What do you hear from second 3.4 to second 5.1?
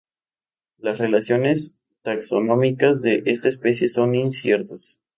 especie son inciertas.